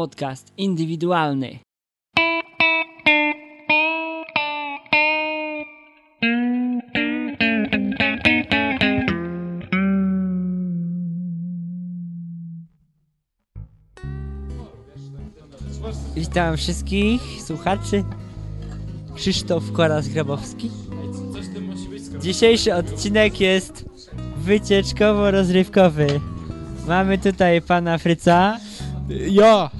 Podcast 0.00 0.52
indywidualny. 0.56 1.58
Witam 16.16 16.56
wszystkich 16.56 17.20
słuchaczy. 17.46 18.04
Krzysztof 19.14 19.72
Koras-Grabowski. 19.72 20.70
Dzisiejszy 22.20 22.74
odcinek 22.74 23.40
jest 23.40 23.84
wycieczkowo-rozrywkowy. 24.36 26.20
Mamy 26.88 27.18
tutaj 27.18 27.62
pana 27.62 27.98
Fryca. 27.98 28.58
Ja! 29.30 29.70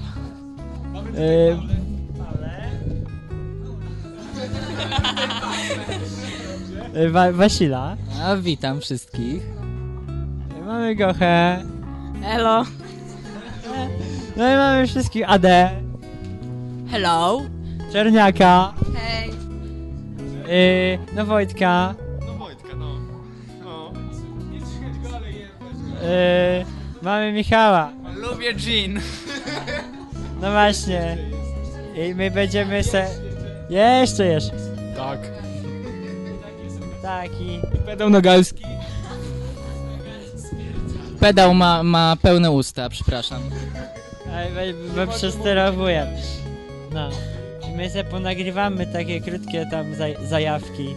Y, 1.15 1.57
y, 6.95 7.09
Wa- 7.09 7.31
Wasila. 7.31 7.97
A 8.23 8.35
witam 8.35 8.81
wszystkich. 8.81 9.41
Mamy 10.65 10.95
Gochę. 10.95 11.63
Hello. 12.21 12.63
No 14.37 14.53
i 14.53 14.55
mamy 14.55 14.87
wszystkich 14.87 15.29
AD. 15.29 15.45
Hello. 16.91 17.41
Czerniaka. 17.91 18.73
Hej. 18.95 19.29
y, 20.49 20.99
no 21.15 21.25
Wojtka. 21.25 21.95
No 22.27 22.33
Wojtka, 22.33 22.75
no. 22.75 22.95
no. 23.63 23.91
y, 26.03 26.65
mamy 27.01 27.31
Michała. 27.33 27.91
Lubię 28.15 28.53
gin. 28.53 28.99
No 30.41 30.51
właśnie. 30.51 31.17
I 31.95 32.15
my 32.15 32.31
będziemy 32.31 32.83
se... 32.83 33.07
Jeszcze, 33.69 34.25
jeszcze. 34.25 34.51
Tak. 34.95 35.19
Taki. 37.01 37.59
Pedał 37.85 38.09
Nogalski. 38.09 38.63
Pedał 41.19 41.53
ma, 41.53 41.83
ma 41.83 42.17
pełne 42.21 42.51
usta, 42.51 42.89
przepraszam. 42.89 43.41
Bo, 44.95 45.13
przesterowuję. 45.13 46.07
No. 46.93 47.09
I 47.69 47.75
my 47.75 47.89
se 47.89 48.03
ponagrywamy 48.03 48.87
takie 48.87 49.21
krótkie 49.21 49.65
tam 49.71 49.95
zaj 49.95 50.15
zajawki 50.23 50.95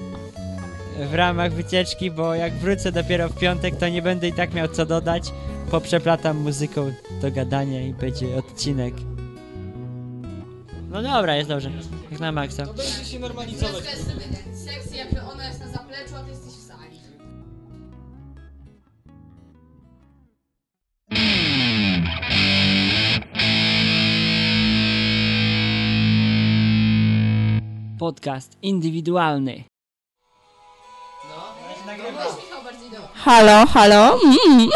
w 1.11 1.15
ramach 1.15 1.53
wycieczki, 1.53 2.11
bo 2.11 2.35
jak 2.35 2.53
wrócę 2.53 2.93
dopiero 2.93 3.29
w 3.29 3.39
piątek, 3.39 3.77
to 3.77 3.89
nie 3.89 4.03
będę 4.03 4.29
i 4.29 4.33
tak 4.33 4.55
miał 4.55 4.69
co 4.69 4.87
dodać. 4.87 5.33
Poprzeplatam 5.71 6.37
muzyką 6.37 6.93
do 7.23 7.31
gadania 7.31 7.81
i 7.81 7.95
będzie 7.95 8.37
odcinek. 8.37 8.95
No 10.95 11.03
dobra, 11.03 11.37
jest 11.37 11.49
dobrze. 11.49 11.71
Jak 12.11 12.21
na 12.21 12.33
maksa. 12.33 12.67
Sekcja, 14.55 15.05
jak 15.05 15.33
ona 15.33 15.47
jest 15.47 15.61
na 15.61 15.69
zapleczu, 15.69 16.17
a 16.17 16.23
ty 16.23 16.31
jesteś 16.31 16.53
w 16.53 16.67
sali. 16.67 16.99
Podcast 27.99 28.59
indywidualny. 28.63 29.65
Weź 31.69 32.45
Michał 32.45 32.65
bardziej 32.65 32.91
do... 32.91 32.97
Halo, 33.15 33.67
halo. 33.67 34.19
Mm. 34.49 34.69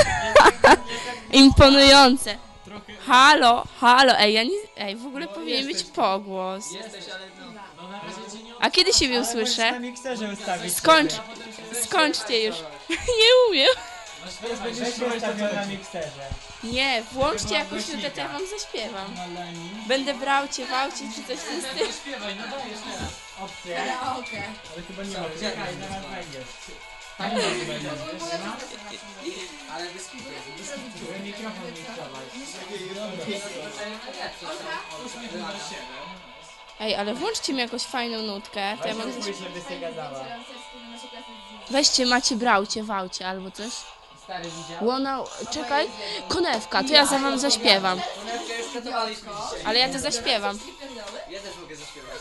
Imponujące. 1.43 2.48
Halo, 3.07 3.65
halo. 3.81 4.13
Ej, 4.19 4.35
ja 4.35 4.43
nie... 4.43 4.51
Ej, 4.77 4.97
w 4.97 5.07
ogóle 5.07 5.29
powinien 5.29 5.67
być 5.67 5.85
pogłos. 5.85 6.65
A 8.61 8.71
kiedy 8.71 8.93
siebie 8.93 9.21
usłyszę? 9.21 9.81
mikserze 9.81 10.33
ustawić. 10.33 10.77
Skończ. 10.77 11.13
Skończcie 11.83 12.45
już. 12.45 12.57
Nie 13.21 13.31
umiem. 13.51 13.75
na 15.55 15.65
mikserze. 15.67 16.27
Nie, 16.65 17.03
włączcie 17.13 17.55
jakąś 17.55 17.89
nutę, 17.89 18.11
to 18.11 18.21
ja 18.21 18.29
wam 18.29 18.43
zaśpiewam. 18.47 19.15
Będę 19.89 20.15
brał 20.15 20.49
cię, 20.49 20.67
wał 20.67 20.91
cię, 20.91 21.05
czy 21.15 21.25
coś 21.25 21.39
w 21.39 21.49
tym 21.49 21.63
stylu. 21.63 21.91
Karaoke. 23.75 24.43
Czekaj, 25.41 25.75
zaraz 25.81 26.05
będziesz. 26.07 26.49
Ej, 36.81 36.95
ale 36.95 37.15
włączcie 37.15 37.53
mi 37.53 37.59
jakąś 37.61 37.83
fajną 37.83 38.23
nutkę, 38.23 38.77
to 38.83 38.89
ja 38.89 38.95
się 38.95 39.81
gadała. 39.81 40.25
Weźcie, 41.71 42.07
macie, 42.07 42.37
braucie, 42.37 42.83
wałcie 42.83 43.29
albo 43.29 43.51
coś. 43.51 43.73
Łona, 44.81 45.25
czekaj, 45.51 45.87
konewka, 46.29 46.83
to 46.85 46.93
ja 46.93 47.07
za 47.07 47.19
wam 47.19 47.39
zaśpiewam. 47.39 48.01
Ale 49.65 49.79
ja 49.79 49.93
to 49.93 49.99
zaśpiewam. 49.99 50.59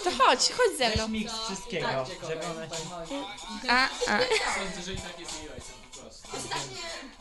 To 0.08 0.24
chodź, 0.24 0.40
chodź 0.52 0.78
ze 0.78 0.90
mną. 0.90 1.08
Miks 1.08 1.34
wszystkiego, 1.46 1.88
żeby 2.30 2.46
ona 2.46 2.68
się... 2.68 3.24
A, 3.70 3.84
a, 3.84 4.20
Ostatnie, 6.38 6.78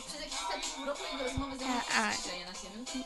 przez 0.07 0.21
jakiś 0.21 0.35
ostatni 0.43 0.71
pół 0.77 0.87
roku 0.87 1.03
jego 1.13 1.25
rozmowy 1.25 1.57
z 1.57 1.61
nią 1.61 1.67
a, 1.95 2.01
a. 2.01 2.07
na 2.07 2.55
siebie. 2.55 3.05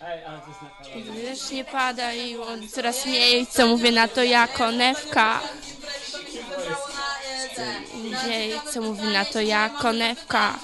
Ej, 0.00 0.24
ale 0.24 0.40
to 0.40 0.48
jest 0.48 1.06
na 1.06 1.30
Deszcz 1.30 1.50
nie 1.50 1.64
pada 1.64 2.12
i 2.12 2.36
on 2.36 2.68
coraz 2.68 3.06
mniej, 3.06 3.46
co 3.46 3.66
mówię 3.66 3.92
na 3.92 4.08
to 4.08 4.22
ja, 4.22 4.48
konewka. 4.48 5.40
Dzieje, 8.24 8.60
co 8.72 8.80
mówi 8.80 9.06
na 9.06 9.24
to 9.24 9.40
ja, 9.40 9.68
konewka. 9.68 10.58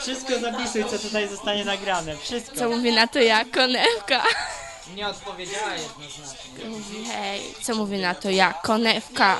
Wszystko 0.00 0.38
zapisuj, 0.38 0.84
co 0.84 0.98
tutaj 0.98 1.28
zostanie 1.28 1.64
nagrane. 1.64 2.16
Wszystko. 2.16 2.56
Co 2.56 2.68
mówi 2.68 2.92
na 2.92 3.06
to 3.06 3.18
ja, 3.18 3.44
konewka. 3.44 4.22
Nie 4.94 5.08
odpowiedziała 5.08 5.72
jednoznacznie. 5.74 7.12
Hej, 7.12 7.40
co 7.62 7.74
mówi 7.74 7.98
na 7.98 8.14
to 8.14 8.30
ja, 8.30 8.52
konewka. 8.52 9.38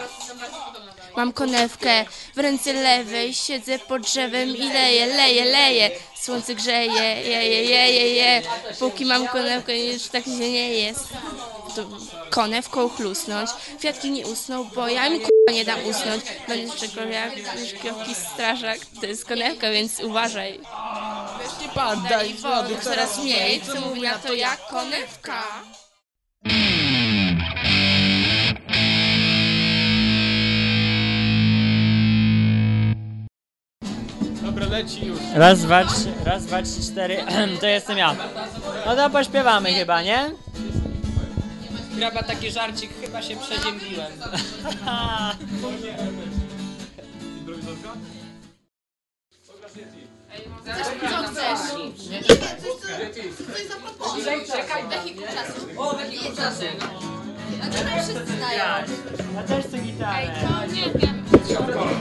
Mam 1.17 1.33
konewkę 1.33 2.05
w 2.35 2.39
ręce 2.39 2.73
lewej, 2.73 3.35
siedzę 3.35 3.79
pod 3.79 4.03
drzewem 4.03 4.57
i 4.57 4.69
leję, 4.73 5.07
leję, 5.07 5.45
leję. 5.45 5.91
Słońce 6.21 6.55
grzeje, 6.55 7.03
je, 7.23 7.45
je, 7.45 7.65
je, 7.65 7.91
je, 7.91 8.15
je. 8.15 8.43
Póki 8.79 9.05
mam 9.05 9.29
konewkę, 9.29 9.79
już 9.79 10.03
tak 10.03 10.25
się 10.25 10.31
nie 10.31 10.75
jest. 10.75 11.09
To 11.77 11.85
konewką 12.31 12.89
chlusnąć. 12.89 13.51
Kwiatki 13.79 14.11
nie 14.11 14.27
usną, 14.27 14.65
bo 14.65 14.89
ja 14.89 15.03
k***a 15.03 15.38
nie 15.51 15.65
dam 15.65 15.79
usnąć. 15.87 16.25
Czekał 16.81 17.09
jak 17.09 17.33
szkiewki 17.69 18.15
strażak. 18.15 18.79
To 19.01 19.07
jest 19.07 19.25
konewka, 19.25 19.71
więc 19.71 20.01
uważaj. 20.01 20.61
Nie 21.63 21.69
pan, 21.69 22.07
Daj 22.09 22.35
wody 22.35 22.77
coraz 22.83 23.19
mniej, 23.19 23.61
co 23.61 23.81
mówi 23.81 24.03
na 24.03 24.19
to 24.19 24.35
jak 24.35 24.67
konewka. 24.67 25.43
Dobra, 34.43 34.67
leci 34.67 35.07
już. 35.07 35.19
Raz, 35.35 35.63
dwa, 35.63 35.85
trzy, 35.85 36.13
raz, 36.25 36.47
dwa, 36.47 36.63
trzy, 36.63 36.83
cztery. 36.93 37.17
to 37.61 37.67
jestem 37.67 37.99
ja. 37.99 38.17
No 38.87 38.97
to 38.97 39.11
pośpiewamy 39.11 39.73
chyba, 39.73 40.03
nie? 40.03 40.31
Graba 41.99 42.23
taki 42.23 42.51
żarcik, 42.51 42.91
chyba 43.01 43.23
się 43.23 43.37
przeziębiłem. 43.37 44.13
Co 51.11 51.23
chcesz? 51.23 51.61
Nie, 52.11 52.23
coś 52.23 53.67
zaproponuj. 53.69 54.23
Czekaj, 54.47 54.83
czasu. 55.35 55.67
Wehikuł 55.97 56.37
czasu. 56.37 56.65
A 57.63 58.03
wszyscy 58.03 58.37
znają. 58.37 58.65
Ja 59.35 59.43
też 59.43 59.65
chcę 59.65 59.79
gitarę. 59.79 60.27
To 60.27 60.67
nie 60.75 60.83
wiem. 60.83 61.25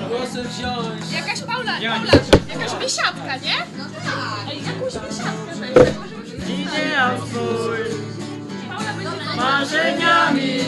Głosy 0.09 0.43
wziąć. 0.43 1.11
Jakaś 1.13 1.41
Paula. 1.41 1.71
Paula, 1.71 2.11
jakaś 2.49 2.75
biesiadka, 2.81 3.37
nie? 3.37 3.55
No 3.77 3.83
tak. 4.05 4.51
Ej, 4.51 4.57
jakąś 4.65 4.93
biesiadkę 4.93 5.55
weź, 5.59 5.85
tak 5.85 5.97
może 5.99 6.35
być 6.37 6.49
Ideał 6.49 7.17
swój 7.17 7.39
Paula 7.43 7.77
będzie 7.77 8.16
marzeniami 10.37 10.63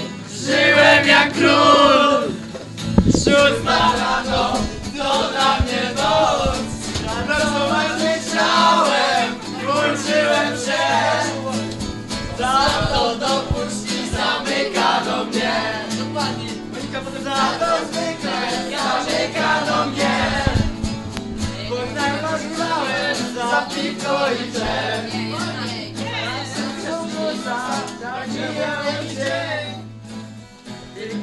żyłem 0.46 1.08
jak 1.08 1.34
król. 1.34 2.32
Szósta 3.14 3.94
rano, 4.00 4.54
to 4.98 5.30
dla 5.32 5.60
mnie 5.60 5.84
noc. 5.96 6.60
Pracować 7.28 7.88
chciałem, 8.22 9.36
włączyłem 9.64 10.58
się. 10.66 10.84
Za 12.38 12.70
to 12.94 13.16
dopuści 13.16 14.10
zamykano 14.12 15.26
mnie. 15.26 15.80
Za 17.24 17.60
to 17.60 17.86
zwykle 17.86 18.42
zamykano 18.72 19.86
mnie. 19.86 20.44
Bo 21.70 21.76
tak 21.76 22.14
rozmawiałem 22.22 23.16
za 23.36 23.62
piwko 23.62 24.28
i 24.32 24.52
drzew. 24.52 25.29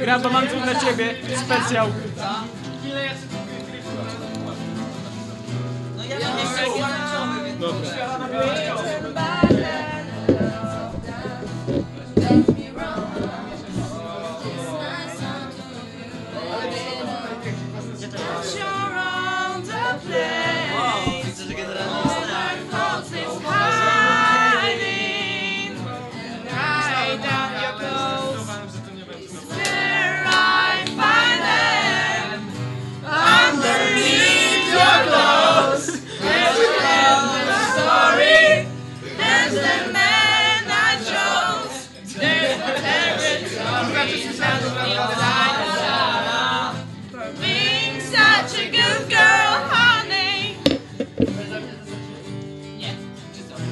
Graba, 0.00 0.30
mam 0.30 0.46
tu 0.48 0.60
dla 0.60 0.74
ciebie 0.74 1.14
specjał. 1.36 1.88
Dobra. 7.60 8.89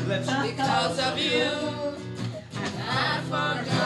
Because 0.08 0.98
of 1.00 1.18
you, 1.18 1.50
I 2.88 3.20
forgot 3.28 3.77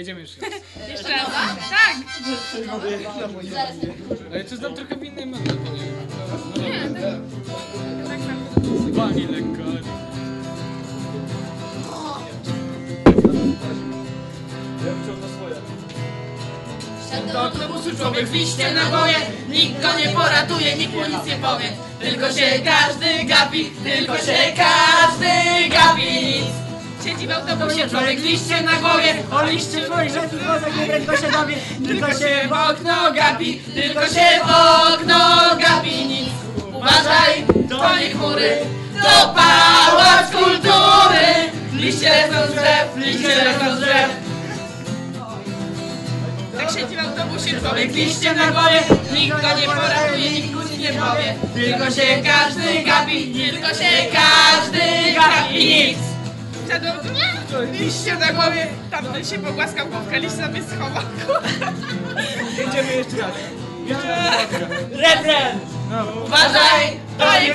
Jedziemy 0.00 0.20
jeszcze 0.20 0.40
raz. 0.50 0.88
Jeszcze 0.88 1.08
raz? 1.08 1.26
Tak! 1.70 1.96
Ale 4.32 4.44
to 4.44 4.56
znam 4.56 4.74
trochę 4.74 4.96
w 4.96 5.04
innej 5.04 5.26
manierze, 5.26 5.56
to 5.56 5.72
nie 5.72 5.82
wiem. 5.82 6.06
No 6.56 6.92
dobra. 6.94 7.18
Zwalnij 8.92 9.26
lekko. 9.26 9.62
ale- 9.70 9.80
Do 17.32 17.40
autobusu 17.40 17.96
człowiek 17.96 18.26
w 18.28 18.34
liście 18.34 18.74
naboje 18.74 19.14
Nikt 19.48 19.82
go 19.82 19.88
nie 19.98 20.08
poratuje, 20.08 20.76
nikt 20.76 20.94
mu 20.94 21.00
nic 21.00 21.24
nie 21.26 21.36
powie 21.36 21.64
Tylko 22.00 22.32
się 22.32 22.46
każdy 22.64 23.24
gapi, 23.24 23.70
tylko 23.84 24.16
się 24.18 24.36
każdy 24.56 25.28
gapi 25.68 26.02
nic 26.26 26.44
Siedzi 27.04 27.26
w 27.26 27.30
autobusie 27.30 27.88
człowiek 27.88 28.20
liście 28.20 28.62
na 28.62 28.72
głowie? 28.72 29.14
O 29.30 29.44
liście 29.44 29.80
twoich 29.80 30.12
rzeczy 30.12 30.36
wozek 30.38 30.76
nie 30.80 30.86
prędko 30.86 31.16
się 31.16 31.30
dowie. 31.32 31.56
Tylko 31.86 32.06
się 32.06 32.48
w 32.48 32.52
okno 32.52 33.12
gapi, 33.12 33.60
tylko 33.74 34.06
się 34.06 34.26
w 34.44 34.50
okno 34.94 35.18
gapi. 35.56 36.06
Nic. 36.06 36.28
Uważaj, 36.72 37.44
to 37.68 37.98
nie 37.98 38.10
chmury, 38.10 38.58
to 39.02 39.34
pałac 39.34 40.30
kultury. 40.30 41.26
Liście 41.72 42.08
lecą 42.08 42.52
z 42.52 42.54
drzew, 42.54 42.96
liście 42.96 43.44
lecą 43.44 43.76
drzew. 43.76 44.10
Tak 46.58 46.70
siedzi 46.70 46.96
w 46.96 46.98
autobusie 46.98 47.60
człowiek 47.60 47.92
liście 47.94 48.34
na 48.34 48.50
głowie. 48.50 48.82
Nikt 49.12 49.40
go 49.40 49.60
nie 49.60 49.66
poratuje, 49.66 50.30
nikt 50.30 50.54
mu 50.54 50.60
nie 50.78 50.88
powie. 50.88 51.34
Tylko 51.54 51.90
się 51.90 52.22
każdy 52.24 52.82
gapi, 52.82 53.34
tylko 53.34 53.68
się 53.68 53.90
każdy 54.12 55.12
gapi. 55.14 55.54
Nic! 55.54 56.09
Siadł 56.70 56.86
nie? 56.86 57.78
Liście 57.78 58.16
na 58.16 58.32
głowie. 58.32 58.66
Tamten 58.90 59.24
się 59.24 59.38
pogłaskał 59.38 59.86
głowkę, 59.86 60.20
liść 60.20 60.34
sobie 60.34 60.62
schował. 60.62 61.02
Jedziemy 62.58 62.96
jeszcze 62.96 63.16
raz. 63.16 63.34
Refren! 64.92 65.58
Uważaj, 66.24 67.00
to 67.18 67.24
nie 67.40 67.54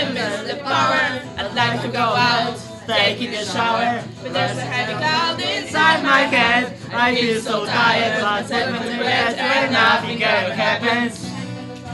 I 0.00 0.10
miss 0.12 0.52
the 0.52 0.56
power. 0.62 1.20
I'd 1.36 1.54
like 1.54 1.82
to 1.82 1.88
go 1.88 1.98
out, 1.98 2.56
taking 2.86 3.34
a 3.34 3.44
shower. 3.44 4.02
But 4.22 4.32
there's 4.32 4.56
a 4.58 4.60
heavy 4.60 4.94
cloud 4.94 5.40
inside 5.40 6.02
my 6.04 6.22
head. 6.22 6.76
I 6.92 7.14
feel 7.16 7.40
so 7.40 7.66
tired, 7.66 8.20
but 8.20 8.46
seven 8.46 8.74
to 8.74 8.98
bed 9.02 9.36
when 9.36 9.72
nothing 9.72 10.22
ever 10.22 10.54
happens. 10.54 11.24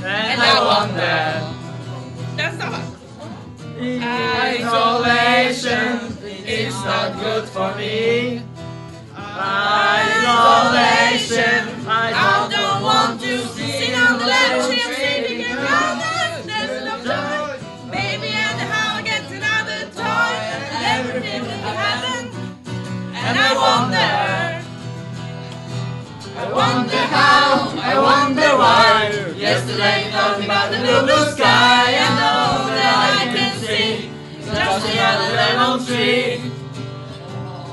And 0.04 0.40
I 0.40 0.64
wonder, 0.64 1.40
Teraz 2.36 2.54
zobacz. 2.58 2.94
isolation 4.60 6.03
is 6.46 6.74
not 6.84 7.18
good 7.20 7.48
for 7.48 7.74
me. 7.76 8.42
Isolation, 9.16 10.26
I 11.88 12.48
don't 12.50 12.82
want 12.82 13.20
to 13.20 13.38
Sit 13.48 13.94
on 13.94 14.18
the 14.18 14.24
see 14.24 14.82
I'm 14.82 14.94
sleeping 14.94 15.40
in 15.40 15.56
colors. 15.56 16.44
There's 16.46 16.84
no 16.84 16.94
joy. 17.02 17.58
Baby 17.90 18.28
and 18.28 18.60
how 18.60 18.96
I 18.96 19.02
get 19.02 19.24
another 19.30 19.88
toy. 19.96 20.32
And 20.74 20.84
everything 20.98 21.42
will 21.42 21.74
happen. 21.82 22.22
And 23.14 23.34
I 23.38 23.50
wonder, 23.64 24.12
I 26.36 26.44
wonder 26.52 27.02
how, 27.16 27.72
I 27.80 27.94
wonder 27.98 28.50
why. 28.60 28.94
Yesterday 29.36 30.10
told 30.12 30.44
about 30.44 30.66
the 30.70 30.78
blue, 30.78 31.02
blue 31.06 31.24
sky, 31.32 31.73
another 35.14 35.37
lemon 35.37 35.87
tree. 35.87 36.50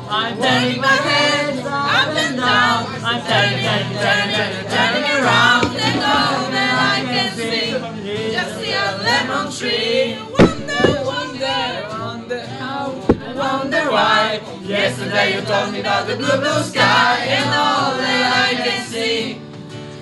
I'm 0.09 0.37
turning 0.37 0.81
my 0.81 0.87
head 0.87 1.65
up 1.65 2.15
and 2.15 2.37
down, 2.37 2.85
I'm 3.01 3.21
turning, 3.25 3.63
turning, 3.63 3.97
turning, 3.97 4.67
turning, 4.69 5.07
around, 5.09 5.75
and 5.79 5.99
all 6.03 6.51
that 6.51 6.73
I 6.83 7.05
can 7.05 7.29
see 7.35 8.31
just 8.31 8.59
the 8.59 8.73
other 8.73 9.03
lemon 9.03 9.51
tree. 9.51 10.17
Wonder, 10.37 10.85
wonder. 11.05 11.87
wonder 11.89 12.45
how, 12.59 12.91
wonder 13.35 13.85
why. 13.89 14.41
Yesterday 14.63 15.35
you 15.35 15.41
told 15.41 15.71
me 15.71 15.79
about 15.79 16.07
the 16.07 16.17
blue, 16.17 16.37
blue 16.37 16.63
sky 16.63 17.25
and 17.25 17.49
all 17.49 17.97
that 17.97 18.51
I 18.51 18.63
can 18.63 18.85
see, 18.85 19.41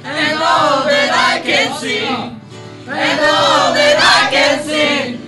and 0.03 0.37
all 0.39 0.83
that 0.83 1.11
I 1.13 1.41
can 1.41 1.77
see, 1.79 2.05
and 2.05 3.19
all 3.21 3.73
that 3.73 3.97
I 4.01 4.31
can 4.31 4.63
see 4.63 5.18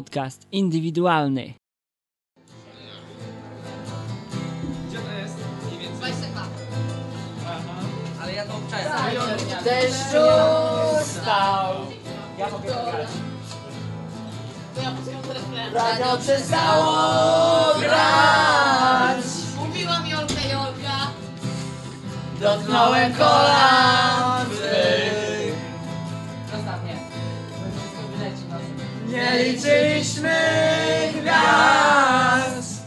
Podcast 0.00 0.46
indywidualny. 0.52 1.54
Gdzie 4.88 4.98
to 4.98 5.12
jest? 5.12 5.36
Mniej 5.66 5.78
więcej. 5.78 6.12
Ale 8.22 8.32
ja 8.32 8.46
to 8.46 8.56
obczałem. 8.56 9.64
Deszczu 9.64 10.26
stał. 11.04 11.74
Ja 12.38 12.50
mogę 12.50 12.64
grać. 12.64 13.08
Radio 15.72 16.16
przestało 16.16 17.74
grać. 17.80 19.24
Mówiłam 19.56 20.06
Jolka, 20.06 20.40
Jolka. 20.52 21.10
Dotknąłem 22.40 23.14
kolan 23.14 24.19
liczyliśmy 30.00 30.38
gwiazd. 31.12 32.82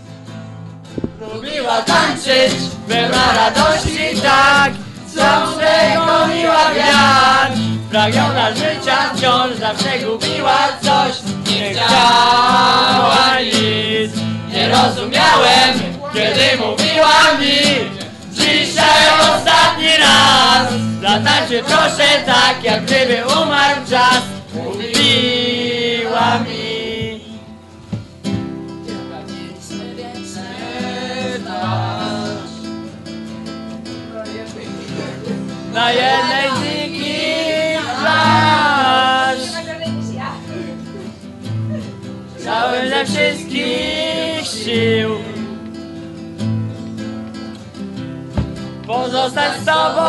Lubiła 1.33 1.81
tańczyć, 1.81 2.53
pełna 2.87 3.33
radości 3.35 4.21
tak. 4.23 4.73
Zawsze 5.07 5.95
goniła 5.95 6.73
wiatr. 6.73 7.59
Pragniona 7.89 8.51
życia 8.51 8.97
wciąż 9.15 9.57
zawsze 9.59 9.99
gubiła 9.99 10.57
coś. 10.81 11.13
Nie 11.51 11.73
chciała 11.73 13.39
nic. 13.39 14.11
Nie 14.49 14.69
rozumiałem, 14.69 15.79
kiedy 16.13 16.57
mówiła 16.57 17.33
mi. 17.39 17.89
Dzisiaj 18.31 19.09
ostatni 19.21 19.89
raz. 19.99 20.67
Zatańczy 21.01 21.63
proszę 21.63 22.07
tak, 22.25 22.63
jak 22.63 22.85
gdyby 22.85 23.23
umarł 23.27 23.81
czas 23.89 24.21
Na 35.73 35.91
jednej 35.91 36.51
nich 36.61 37.81
plaż 37.99 39.37
Chciałem 42.39 42.89
ze 42.89 43.05
wszystkich 43.05 44.47
sił. 44.63 45.09
Pozostać 48.87 49.53
z 49.61 49.65
tobą 49.65 50.01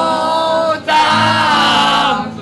tam. 0.86 2.40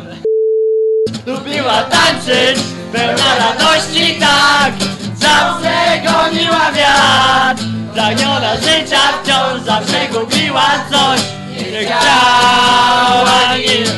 Lubiła 1.26 1.82
tańczyć, 1.82 2.62
pełna 2.92 3.36
radości 3.38 4.20
tak. 4.20 4.72
Zawsze 5.14 6.00
goniła 6.04 6.72
wiatr. 6.72 7.62
Pragniona 7.94 8.56
życia 8.56 9.00
wciąż 9.22 9.62
zawsze 9.62 10.08
gubiła 10.12 10.66
coś 10.90 11.41
Nie 11.72 11.84
chciała 11.86 13.56
nic 13.56 13.90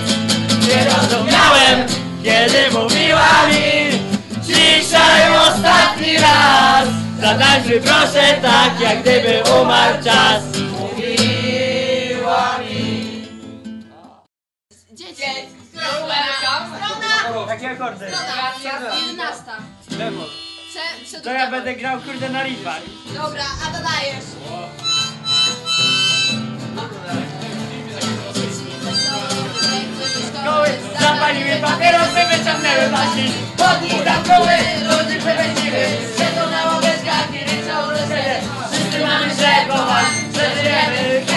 Nie 0.68 0.84
rozumiałem, 0.84 1.88
kiedy 2.24 2.70
mówiła 2.70 3.46
mi 3.48 4.00
Dzisiaj 4.42 5.36
ostatni 5.36 6.18
raz 6.18 6.88
Zatańczy 7.20 7.80
proszę 7.80 8.38
tak, 8.42 8.80
jak 8.80 9.02
gdyby 9.02 9.42
umarł 9.60 10.04
czas 10.04 10.42
Mówiła 10.80 12.58
mi 12.58 13.04
Dzieci. 14.92 15.22
Strona. 15.72 17.46
Jakie 17.48 17.70
akordy? 17.70 18.06
Strona. 18.06 18.96
Jedenasta. 18.96 19.56
Lewo. 19.98 20.24
Prze, 20.70 21.04
przed 21.04 21.24
To 21.24 21.32
ja 21.32 21.50
będę 21.50 21.74
grał 21.74 22.00
kurde 22.00 22.28
na 22.28 22.42
riffach. 22.42 22.82
Dobra, 23.14 23.44
a 23.66 23.78
dodajesz. 23.78 24.24
Szkoły 30.44 30.68
zapaliły 31.00 31.56
papierosy, 31.62 32.20
wyciągnęły 32.30 32.90
paski 32.92 33.32
Podnik 33.56 34.04
zamknęły, 34.04 34.56
ludzie 34.88 35.18
przepędziły 35.18 35.84
Siedzą 36.18 36.50
na 36.50 36.64
ławeczkach 36.64 37.28
i 37.34 37.38
ryczą 37.38 37.76
siebie 38.08 38.40
Wszyscy 38.72 39.06
mamy 39.06 39.30
szefkować, 39.30 40.06
przeżyjemy 40.32 41.33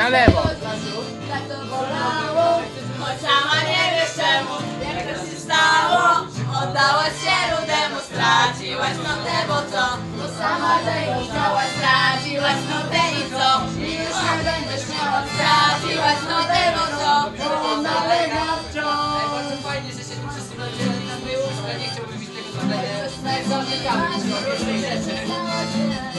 Na 0.00 0.08
lewo. 0.08 0.42
Tak 1.30 1.44
to 1.48 1.56
bolało, 1.70 2.48
Choć 3.00 3.16
sama 3.20 3.58
nie 3.68 3.84
wiesz 3.94 4.14
czemu, 4.20 4.54
jak 4.84 4.98
to 5.08 5.14
się 5.26 5.36
stało 5.44 6.00
Oddałaś 6.62 7.14
się 7.24 7.36
rudemu, 7.52 7.98
straciłaś 8.08 8.96
notę, 9.06 9.36
bo 9.48 9.58
co? 9.72 9.84
Bo 10.16 10.24
sama 10.38 10.78
chciałaś, 11.24 11.68
straciłaś 11.76 12.60
notę 12.70 13.02
i 13.18 13.22
co? 13.34 13.48
I 13.86 13.92
już 14.02 14.16
nie 14.26 14.36
będziesz 14.48 14.84
miała, 14.92 15.20
straciłaś 15.32 16.20
notę, 16.32 16.60
bo 16.76 16.84
co? 17.00 17.12
Bo 17.38 17.70
on 17.70 17.82
nalega 17.82 18.44
wciąż 18.70 19.62
fajnie, 19.62 19.90
że 19.92 20.02
się 20.08 20.16
tu 20.20 20.26
wszyscy 20.32 20.54
podzielili 20.56 21.06
na 21.10 21.16
moje 21.22 21.38
łóżka. 21.38 21.72
Nie 21.80 21.88
chciałbym 21.90 22.20
mieć 22.20 22.30
tego 22.36 22.48
zadania. 22.52 22.90
Różnych 24.46 24.80
rzeczy 24.80 26.09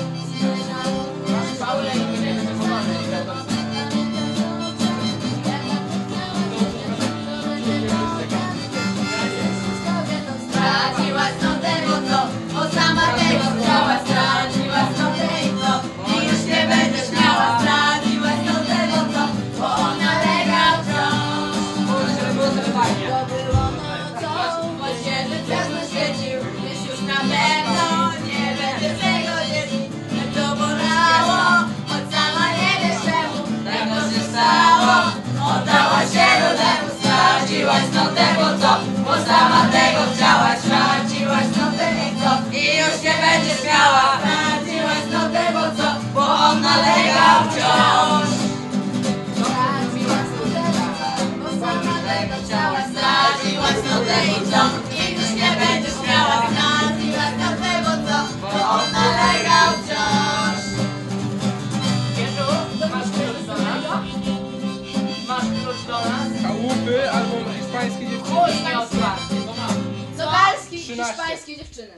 13. 71.55 71.57
hiszpańskie 71.57 71.57
dziewczyny. 71.57 71.93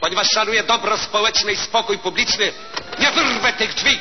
Ponieważ 0.00 0.26
szanuję 0.34 0.62
dobro 0.64 0.98
społeczne 0.98 1.52
i 1.52 1.56
spokój 1.56 1.98
publiczny, 1.98 2.52
nie 3.00 3.10
wyrwę 3.10 3.52
tych 3.52 3.74
drzwi, 3.74 3.98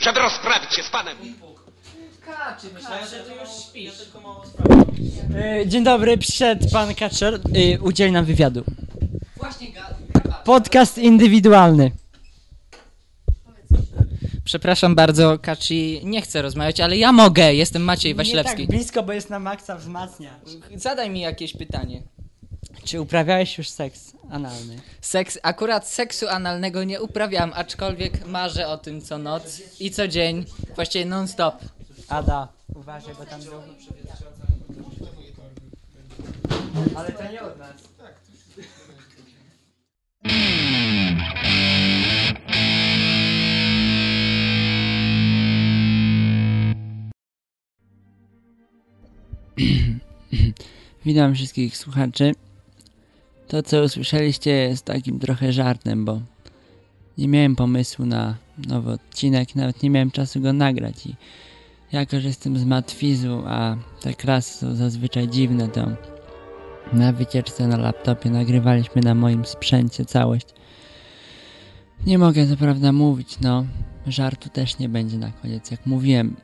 żeby 0.00 0.20
rozprawić 0.20 0.74
się 0.74 0.82
z 0.82 0.90
panem. 0.90 1.16
Kaczy, 2.26 2.66
myślałem, 2.74 3.06
że 3.08 3.20
ty 3.20 3.30
już 3.40 3.48
śpisz. 3.68 3.92
Y, 5.62 5.66
Dzień 5.66 5.84
dobry, 5.84 6.18
przyszedł 6.18 6.66
pan 6.72 6.94
Kaczer, 6.94 7.40
udzieli 7.80 8.12
nam 8.12 8.24
wywiadu. 8.24 8.64
Właśnie. 9.36 9.66
Podcast 10.44 10.98
indywidualny. 10.98 11.90
Przepraszam 14.46 14.94
bardzo, 14.94 15.38
Kaczy 15.38 15.74
nie 16.02 16.22
chce 16.22 16.42
rozmawiać, 16.42 16.80
ale 16.80 16.96
ja 16.96 17.12
mogę. 17.12 17.54
Jestem 17.54 17.82
Maciej 17.82 18.12
Nie 18.12 18.14
Waślewski. 18.14 18.66
tak 18.66 18.76
blisko, 18.76 19.02
bo 19.02 19.12
jest 19.12 19.30
na 19.30 19.38
maksa 19.38 19.76
wzmacnia. 19.76 20.30
Zadaj 20.76 21.10
mi 21.10 21.20
jakieś 21.20 21.56
pytanie. 21.56 22.02
Czy 22.84 23.00
uprawiałeś 23.00 23.58
już 23.58 23.68
seks 23.68 24.12
analny? 24.30 24.80
Seks, 25.00 25.38
akurat 25.42 25.88
seksu 25.88 26.28
analnego 26.28 26.84
nie 26.84 27.02
uprawiam, 27.02 27.52
aczkolwiek 27.54 28.26
marzę 28.26 28.68
o 28.68 28.78
tym 28.78 29.00
co 29.00 29.18
noc 29.18 29.62
i 29.80 29.90
co 29.90 30.08
dzień, 30.08 30.44
właściwie 30.74 31.04
non 31.04 31.28
stop. 31.28 31.54
Ada, 32.08 32.48
uważaj, 32.74 33.14
bo 33.18 33.24
tam 33.26 33.42
był... 33.42 33.52
Ale 36.96 37.12
to 37.12 37.32
nie 37.32 37.42
od 37.42 37.58
nas. 37.58 37.72
Witam 51.06 51.34
wszystkich 51.34 51.76
słuchaczy. 51.76 52.32
To, 53.48 53.62
co 53.62 53.82
usłyszeliście, 53.82 54.50
jest 54.50 54.84
takim 54.84 55.18
trochę 55.18 55.52
żartem, 55.52 56.04
bo 56.04 56.20
nie 57.18 57.28
miałem 57.28 57.56
pomysłu 57.56 58.06
na 58.06 58.36
nowy 58.68 58.92
odcinek, 58.92 59.54
nawet 59.54 59.82
nie 59.82 59.90
miałem 59.90 60.10
czasu 60.10 60.40
go 60.40 60.52
nagrać 60.52 61.06
i 61.06 61.14
jako, 61.92 62.20
że 62.20 62.28
jestem 62.28 62.58
z 62.58 62.64
matwizu, 62.64 63.42
a 63.46 63.76
te 64.00 64.14
klasy 64.14 64.58
są 64.58 64.74
zazwyczaj 64.74 65.28
dziwne, 65.28 65.68
to 65.68 65.86
na 66.92 67.12
wycieczce 67.12 67.68
na 67.68 67.76
laptopie 67.76 68.30
nagrywaliśmy 68.30 69.02
na 69.02 69.14
moim 69.14 69.44
sprzęcie 69.44 70.04
całość. 70.04 70.46
Nie 72.06 72.18
mogę 72.18 72.46
co 72.46 72.56
prawda 72.56 72.92
mówić, 72.92 73.40
no 73.40 73.66
żartu 74.06 74.48
też 74.48 74.78
nie 74.78 74.88
będzie 74.88 75.18
na 75.18 75.30
koniec. 75.30 75.70
Jak 75.70 75.86
mówiłem, 75.86 76.36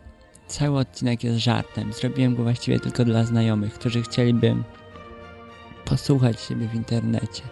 cały 0.53 0.79
odcinek 0.79 1.25
jest 1.25 1.39
żartem. 1.39 1.93
Zrobiłem 1.93 2.37
go 2.37 2.43
właściwie 2.43 2.81
tylko 2.81 3.05
dla 3.05 3.25
znajomych, 3.25 3.75
którzy 3.75 4.03
chcieliby 4.03 4.57
posłuchać 5.85 6.41
siebie 6.41 6.69
w 6.69 6.75
internecie. 6.75 7.43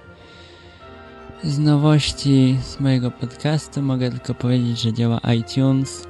Z 1.45 1.59
nowości 1.59 2.59
z 2.63 2.81
mojego 2.81 3.11
podcastu 3.11 3.83
mogę 3.83 4.11
tylko 4.11 4.35
powiedzieć, 4.35 4.81
że 4.81 4.93
działa 4.93 5.21
iTunes. 5.39 6.07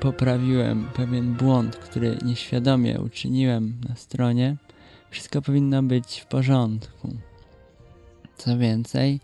Poprawiłem 0.00 0.88
pewien 0.94 1.34
błąd, 1.34 1.76
który 1.76 2.18
nieświadomie 2.24 3.00
uczyniłem 3.00 3.80
na 3.88 3.94
stronie. 3.94 4.56
Wszystko 5.10 5.42
powinno 5.42 5.82
być 5.82 6.20
w 6.20 6.26
porządku. 6.26 7.16
Co 8.36 8.58
więcej, 8.58 9.20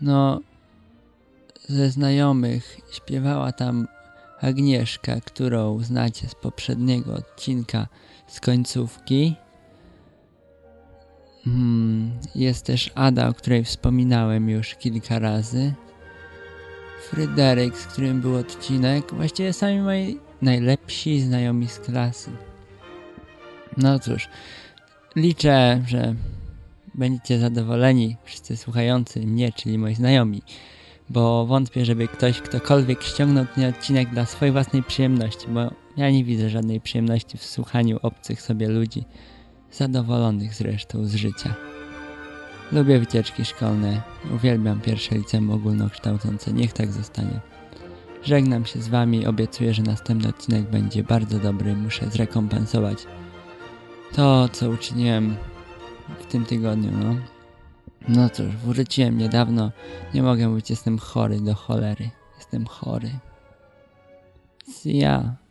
no 0.00 0.40
ze 1.68 1.90
znajomych 1.90 2.80
śpiewała 2.92 3.52
tam 3.52 3.86
Agnieszka, 4.40 5.20
którą 5.20 5.82
znacie 5.82 6.28
z 6.28 6.34
poprzedniego 6.34 7.14
odcinka 7.14 7.86
z 8.26 8.40
końcówki. 8.40 9.36
Hmm, 11.44 12.18
jest 12.34 12.66
też 12.66 12.90
Ada, 12.94 13.28
o 13.28 13.34
której 13.34 13.64
wspominałem 13.64 14.48
już 14.48 14.74
kilka 14.74 15.18
razy. 15.18 15.74
Fryderyk, 17.10 17.76
z 17.76 17.86
którym 17.86 18.20
był 18.20 18.36
odcinek. 18.36 19.14
Właściwie 19.14 19.52
sami 19.52 19.80
moi 19.80 20.18
najlepsi 20.42 21.20
znajomi 21.20 21.68
z 21.68 21.78
klasy. 21.78 22.30
No 23.76 23.98
cóż, 23.98 24.28
liczę, 25.16 25.82
że 25.86 26.14
będziecie 26.94 27.38
zadowoleni, 27.38 28.16
wszyscy 28.24 28.56
słuchający 28.56 29.20
mnie, 29.20 29.52
czyli 29.52 29.78
moi 29.78 29.94
znajomi. 29.94 30.42
Bo 31.08 31.46
wątpię, 31.46 31.84
żeby 31.84 32.08
ktoś, 32.08 32.40
ktokolwiek 32.40 33.02
ściągnął 33.02 33.46
ten 33.54 33.64
odcinek 33.64 34.10
dla 34.10 34.26
swojej 34.26 34.52
własnej 34.52 34.82
przyjemności, 34.82 35.48
bo 35.48 35.60
ja 35.96 36.10
nie 36.10 36.24
widzę 36.24 36.50
żadnej 36.50 36.80
przyjemności 36.80 37.38
w 37.38 37.44
słuchaniu 37.44 37.98
obcych 38.02 38.42
sobie 38.42 38.68
ludzi 38.68 39.04
zadowolonych 39.72 40.54
zresztą 40.54 41.04
z 41.04 41.14
życia. 41.14 41.54
Lubię 42.72 42.98
wycieczki 42.98 43.44
szkolne, 43.44 44.02
uwielbiam 44.34 44.80
pierwsze 44.80 45.14
liceum 45.14 45.50
ogólnokształcące, 45.50 46.52
niech 46.52 46.72
tak 46.72 46.92
zostanie. 46.92 47.40
Żegnam 48.22 48.66
się 48.66 48.82
z 48.82 48.88
wami, 48.88 49.26
obiecuję, 49.26 49.74
że 49.74 49.82
następny 49.82 50.28
odcinek 50.28 50.70
będzie 50.70 51.04
bardzo 51.04 51.38
dobry, 51.38 51.76
muszę 51.76 52.10
zrekompensować 52.10 52.98
to, 54.12 54.48
co 54.48 54.70
uczyniłem 54.70 55.36
w 56.20 56.26
tym 56.26 56.44
tygodniu, 56.44 56.90
no. 56.92 57.35
No 58.08 58.30
cóż, 58.30 58.46
wróciłem 58.46 59.18
niedawno, 59.18 59.72
nie 60.14 60.22
mogę 60.22 60.48
mówić, 60.48 60.70
jestem 60.70 60.98
chory 60.98 61.40
do 61.40 61.54
cholery, 61.54 62.10
jestem 62.38 62.66
chory. 62.66 63.10
See 64.72 64.98
ya. 64.98 65.45